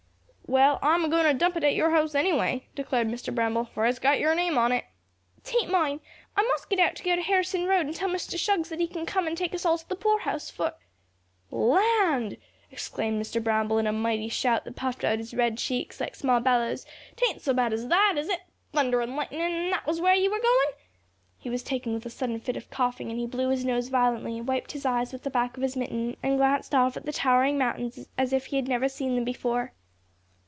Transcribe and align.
"Well, 0.51 0.79
I'm 0.81 1.05
a 1.05 1.07
goin' 1.07 1.23
to 1.23 1.33
dump 1.33 1.55
it 1.55 1.63
at 1.63 1.75
your 1.75 1.91
house, 1.91 2.13
anyway," 2.13 2.65
declared 2.75 3.07
Mr. 3.07 3.33
Bramble, 3.33 3.63
"for 3.73 3.85
it's 3.85 3.99
got 3.99 4.19
your 4.19 4.35
name 4.35 4.57
on 4.57 4.73
it." 4.73 4.83
"'Tain't 5.45 5.71
mine, 5.71 6.01
an' 6.35 6.43
I 6.43 6.47
must 6.49 6.69
git 6.69 6.77
out 6.77 6.99
an' 6.99 7.05
go 7.05 7.15
to 7.15 7.21
Harrison 7.21 7.63
road 7.67 7.85
an' 7.87 7.93
tell 7.93 8.09
Mr. 8.09 8.37
Shuggs 8.37 8.67
that 8.67 8.81
he 8.81 8.85
can 8.85 9.05
come 9.05 9.27
and 9.27 9.37
take 9.37 9.55
us 9.55 9.65
all 9.65 9.77
to 9.77 9.87
the 9.87 9.95
poorhouse, 9.95 10.49
for" 10.49 10.73
"Land!" 11.71 12.35
exclaimed 12.69 13.21
Mr. 13.23 13.41
Bramble, 13.41 13.77
in 13.77 13.87
a 13.87 13.93
mighty 13.93 14.27
shout 14.27 14.65
that 14.65 14.75
puffed 14.75 15.05
out 15.05 15.19
his 15.19 15.33
red 15.33 15.57
cheeks 15.57 16.01
like 16.01 16.17
small 16.17 16.41
bellows, 16.41 16.85
"'tain't 17.15 17.39
so 17.41 17.53
bad 17.53 17.71
as 17.71 17.87
that, 17.87 18.15
is 18.17 18.27
it? 18.27 18.41
Thunder 18.73 19.01
an' 19.01 19.15
lightnin', 19.15 19.39
an' 19.39 19.71
that 19.71 19.87
was 19.87 20.01
where 20.01 20.15
ye 20.15 20.27
were 20.27 20.39
goin'?" 20.41 20.75
He 21.39 21.49
was 21.49 21.63
taken 21.63 21.93
with 21.93 22.05
a 22.05 22.09
sudden 22.09 22.41
fit 22.41 22.57
of 22.57 22.69
coughing 22.69 23.09
and 23.09 23.17
he 23.17 23.25
blew 23.25 23.51
his 23.51 23.63
nose 23.63 23.87
violently, 23.87 24.41
wiped 24.41 24.73
his 24.73 24.85
eyes 24.85 25.13
with 25.13 25.23
the 25.23 25.29
back 25.29 25.55
of 25.55 25.63
his 25.63 25.77
mitten, 25.77 26.17
and 26.21 26.35
glanced 26.37 26.75
off 26.75 26.97
at 26.97 27.05
the 27.05 27.13
towering 27.13 27.57
mountains 27.57 28.09
as 28.17 28.33
if 28.33 28.47
he 28.47 28.57
had 28.57 28.67
never 28.67 28.89
seen 28.89 29.15
them 29.15 29.23
before. 29.23 29.71